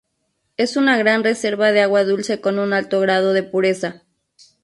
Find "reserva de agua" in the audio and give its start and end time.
1.23-2.03